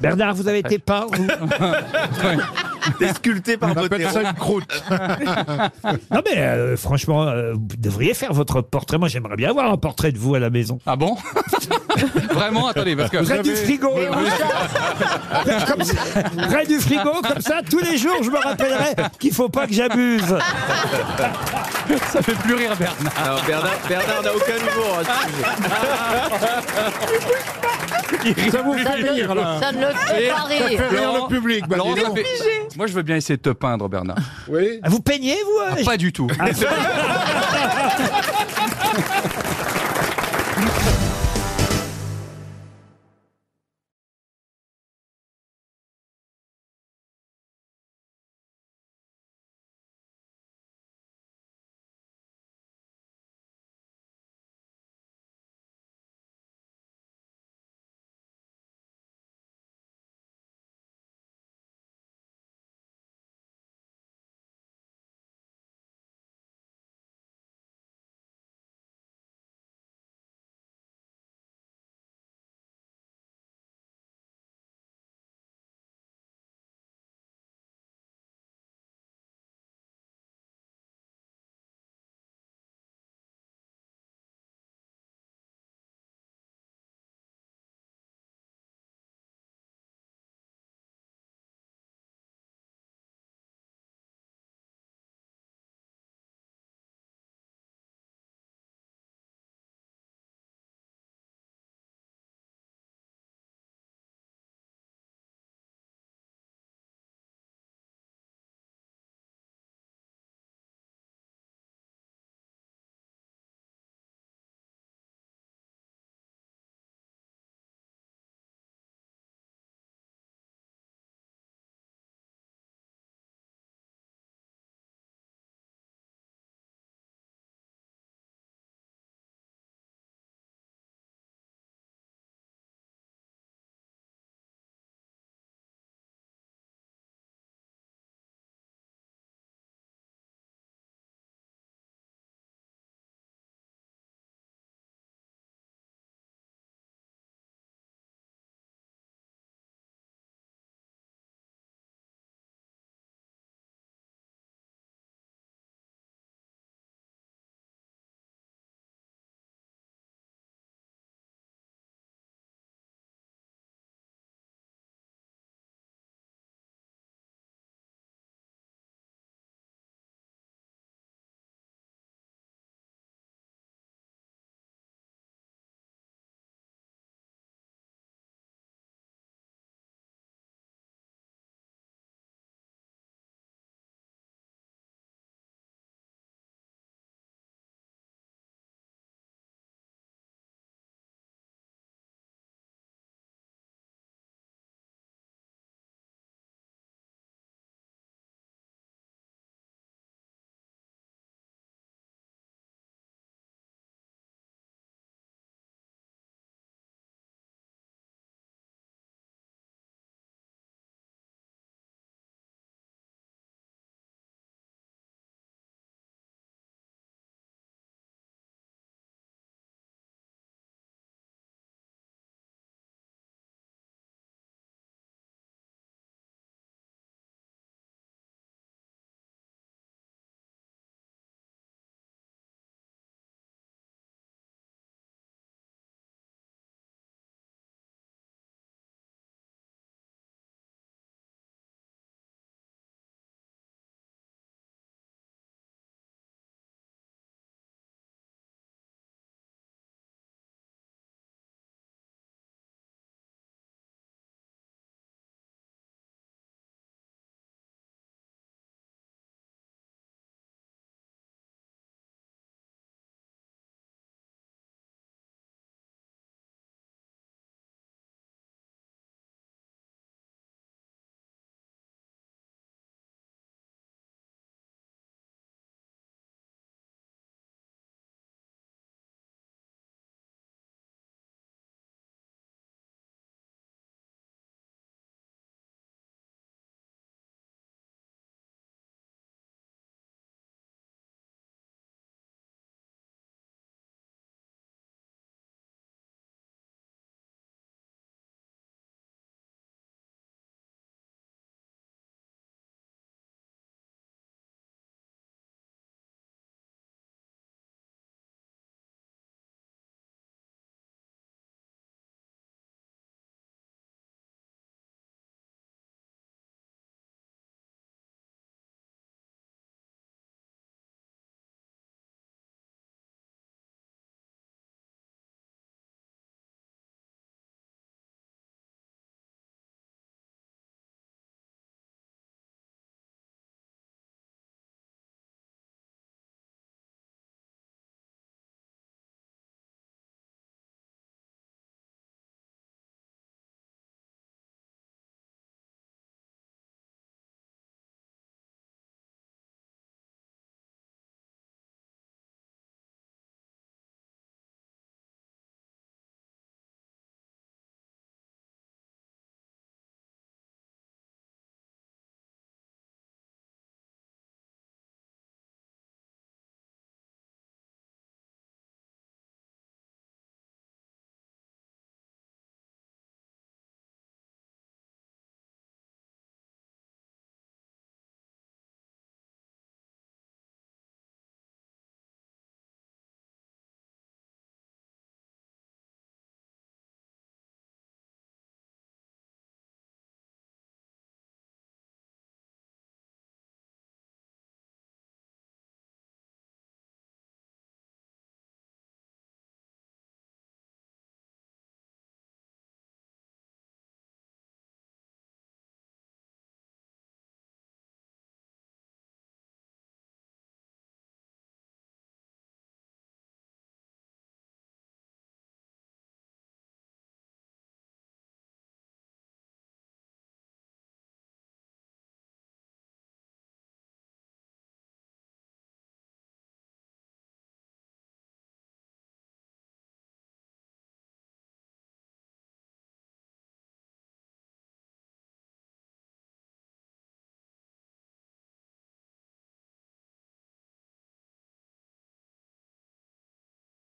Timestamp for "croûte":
4.32-4.84